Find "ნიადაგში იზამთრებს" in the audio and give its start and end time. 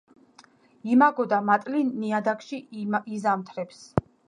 1.91-3.87